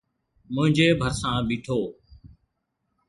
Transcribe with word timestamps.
منهنجي 0.53 0.87
ڀرسان 0.99 1.35
بيٺو. 1.47 1.79